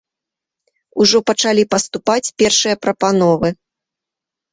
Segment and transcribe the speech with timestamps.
[1.03, 3.53] Ужо пачалі паступаць першыя прапановы.